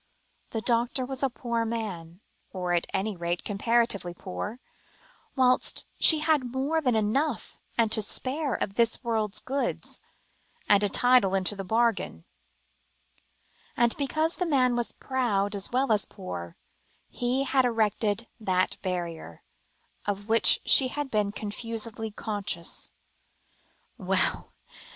The 0.49 0.61
doctor 0.61 1.05
was 1.05 1.21
a 1.21 1.29
poor 1.29 1.63
man, 1.63 2.21
or 2.51 2.73
at 2.73 2.87
any 2.91 3.15
rate 3.15 3.43
comparatively 3.45 4.15
poor, 4.15 4.59
whilst 5.35 5.85
she 5.99 6.21
had 6.21 6.51
more 6.51 6.81
than 6.81 6.95
enough 6.95 7.59
and 7.77 7.91
to 7.91 8.01
spare 8.01 8.55
of 8.55 8.73
this 8.73 9.03
world's 9.03 9.41
goods, 9.41 10.01
and 10.67 10.81
a 10.83 10.89
title 10.89 11.35
into 11.35 11.55
the 11.55 11.63
bargain; 11.63 12.25
and 13.77 13.95
because 13.95 14.37
the 14.37 14.47
man 14.47 14.75
was 14.75 14.91
proud 14.91 15.53
as 15.53 15.69
well 15.71 15.91
as 15.91 16.05
poor, 16.07 16.57
he 17.07 17.43
had 17.43 17.63
erected 17.63 18.27
that 18.39 18.77
barrier, 18.81 19.43
of 20.07 20.27
which 20.27 20.61
she 20.65 20.87
had 20.87 21.11
been 21.11 21.31
confusedly 21.31 22.09
conscious. 22.09 22.89
Well! 23.99 24.51